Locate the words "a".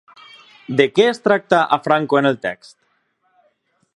1.77-1.79